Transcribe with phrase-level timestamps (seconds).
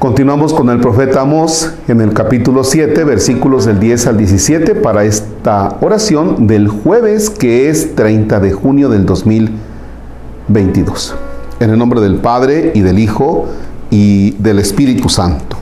[0.00, 5.04] Continuamos con el profeta Amós en el capítulo 7, versículos del 10 al 17 para
[5.04, 11.14] esta oración del jueves que es 30 de junio del 2022.
[11.60, 13.44] En el nombre del Padre y del Hijo
[13.90, 15.58] y del Espíritu Santo.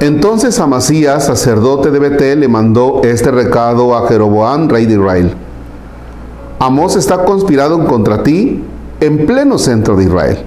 [0.00, 5.34] Entonces Amasías, sacerdote de Betel, le mandó este recado a Jeroboam, rey de Israel.
[6.58, 8.62] Amós está conspirado contra ti
[9.00, 10.38] en pleno centro de Israel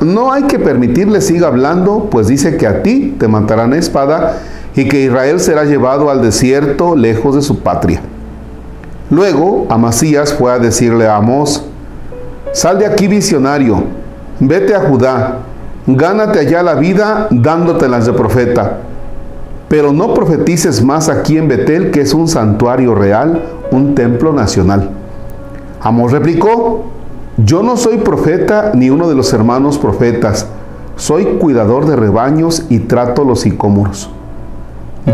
[0.00, 4.38] no hay que permitirle siga hablando, pues dice que a ti te matarán espada
[4.74, 8.00] y que Israel será llevado al desierto lejos de su patria.
[9.10, 11.64] Luego Amasías fue a decirle a Amós,
[12.52, 13.82] sal de aquí visionario,
[14.38, 15.38] vete a Judá,
[15.86, 18.78] gánate allá la vida dándotelas de profeta,
[19.68, 24.97] pero no profetices más aquí en Betel, que es un santuario real, un templo nacional.
[25.80, 26.84] Amós replicó,
[27.36, 30.46] yo no soy profeta ni uno de los hermanos profetas,
[30.96, 34.10] soy cuidador de rebaños y trato los sicómoros.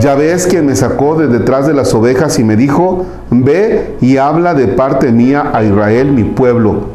[0.00, 4.16] Ya ves quien me sacó de detrás de las ovejas y me dijo, ve y
[4.16, 6.86] habla de parte mía a Israel, mi pueblo.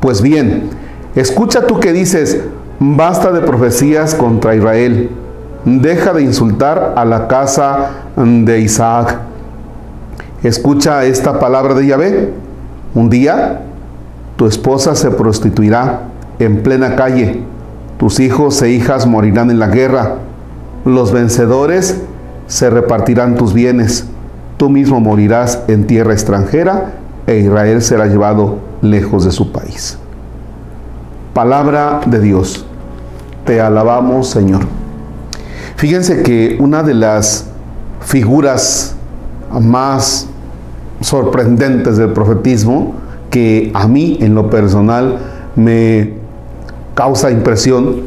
[0.00, 0.68] Pues bien,
[1.14, 2.42] escucha tú que dices,
[2.78, 5.10] basta de profecías contra Israel,
[5.64, 9.18] deja de insultar a la casa de Isaac.
[10.42, 12.45] Escucha esta palabra de Yahvé.
[12.96, 13.60] Un día
[14.36, 16.04] tu esposa se prostituirá
[16.38, 17.42] en plena calle,
[17.98, 20.14] tus hijos e hijas morirán en la guerra,
[20.86, 22.00] los vencedores
[22.46, 24.06] se repartirán tus bienes,
[24.56, 26.94] tú mismo morirás en tierra extranjera
[27.26, 29.98] e Israel será llevado lejos de su país.
[31.34, 32.64] Palabra de Dios,
[33.44, 34.62] te alabamos Señor.
[35.76, 37.44] Fíjense que una de las
[38.00, 38.96] figuras
[39.52, 40.28] más
[41.00, 42.94] sorprendentes del profetismo
[43.30, 45.18] que a mí en lo personal
[45.56, 46.14] me
[46.94, 48.02] causa impresión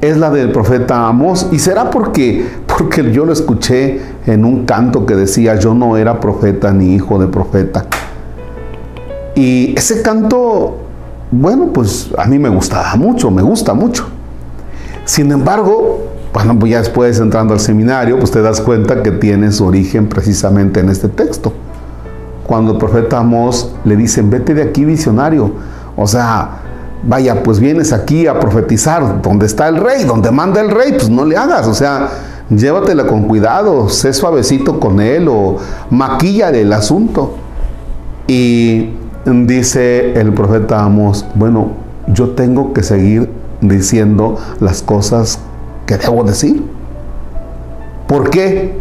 [0.00, 5.04] es la del profeta Amós y será porque porque yo lo escuché en un canto
[5.04, 7.86] que decía yo no era profeta ni hijo de profeta.
[9.34, 10.78] Y ese canto
[11.30, 14.08] bueno, pues a mí me gustaba mucho, me gusta mucho.
[15.04, 19.52] Sin embargo, bueno, pues ya después entrando al seminario, pues te das cuenta que tiene
[19.52, 21.52] su origen precisamente en este texto
[22.50, 25.52] cuando el profeta Amós le dicen, vete de aquí visionario.
[25.94, 26.48] O sea,
[27.04, 31.08] vaya, pues vienes aquí a profetizar donde está el rey, donde manda el rey, pues
[31.08, 31.68] no le hagas.
[31.68, 32.08] O sea,
[32.50, 35.58] llévatela con cuidado, sé suavecito con él o
[35.90, 37.36] maquíllale el asunto.
[38.26, 41.68] Y dice el profeta Amós, bueno,
[42.08, 43.30] yo tengo que seguir
[43.60, 45.38] diciendo las cosas
[45.90, 46.62] que debo decir.
[48.06, 48.78] ¿Por qué?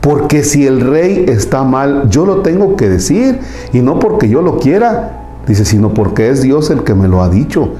[0.00, 3.40] Porque si el rey está mal, yo lo tengo que decir.
[3.72, 7.22] Y no porque yo lo quiera, dice, sino porque es Dios el que me lo
[7.22, 7.70] ha dicho.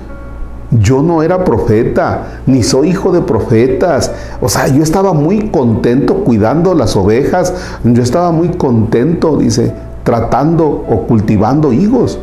[0.72, 4.10] Yo no era profeta, ni soy hijo de profetas.
[4.40, 7.54] O sea, yo estaba muy contento cuidando las ovejas.
[7.84, 12.18] Yo estaba muy contento, dice, tratando o cultivando higos.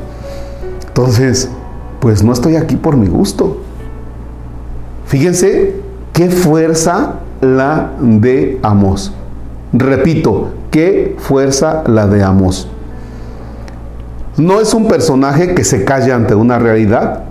[0.85, 1.49] Entonces,
[2.01, 3.57] pues no estoy aquí por mi gusto.
[5.05, 9.13] Fíjense qué fuerza la de Amos.
[9.73, 12.67] Repito, qué fuerza la de Amos.
[14.37, 17.23] No es un personaje que se calle ante una realidad.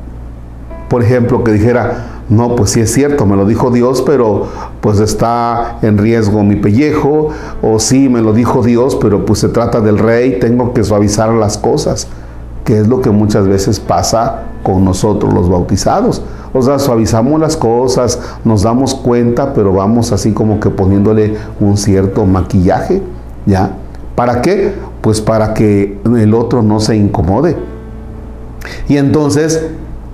[0.89, 4.47] Por ejemplo, que dijera, no, pues sí es cierto, me lo dijo Dios, pero
[4.81, 7.31] pues está en riesgo mi pellejo,
[7.61, 11.31] o sí, me lo dijo Dios, pero pues se trata del rey, tengo que suavizar
[11.31, 12.07] las cosas,
[12.65, 16.23] que es lo que muchas veces pasa con nosotros los bautizados.
[16.53, 21.77] O sea, suavizamos las cosas, nos damos cuenta, pero vamos así como que poniéndole un
[21.77, 23.03] cierto maquillaje,
[23.47, 23.71] ¿ya?
[24.15, 24.75] ¿Para qué?
[25.01, 27.57] Pues para que el otro no se incomode.
[28.89, 29.65] Y entonces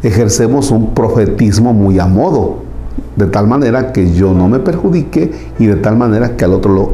[0.02, 2.58] ejercemos un profetismo muy a modo,
[3.16, 6.72] de tal manera que yo no me perjudique y de tal manera que al otro
[6.72, 6.90] lo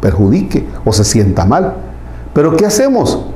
[0.00, 1.74] perjudique o se sienta mal.
[2.32, 3.26] Pero ¿qué hacemos?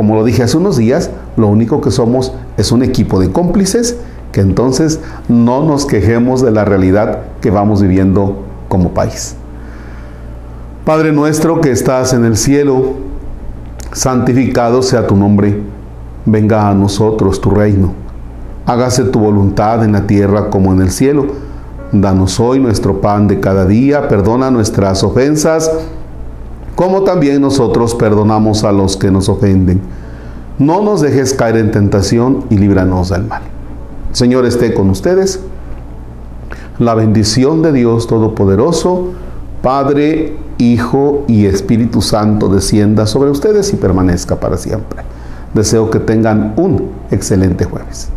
[0.00, 3.98] Como lo dije hace unos días, lo único que somos es un equipo de cómplices
[4.32, 4.98] que entonces
[5.28, 8.38] no nos quejemos de la realidad que vamos viviendo
[8.70, 9.36] como país.
[10.86, 12.94] Padre nuestro que estás en el cielo,
[13.92, 15.60] santificado sea tu nombre,
[16.24, 17.92] venga a nosotros tu reino,
[18.64, 21.26] hágase tu voluntad en la tierra como en el cielo.
[21.92, 25.70] Danos hoy nuestro pan de cada día, perdona nuestras ofensas,
[26.74, 29.80] como también nosotros perdonamos a los que nos ofenden.
[30.58, 33.42] No nos dejes caer en tentación y líbranos del mal.
[34.12, 35.40] Señor esté con ustedes.
[36.78, 39.08] La bendición de Dios Todopoderoso,
[39.62, 45.02] Padre, Hijo y Espíritu Santo descienda sobre ustedes y permanezca para siempre.
[45.54, 48.10] Deseo que tengan un excelente jueves.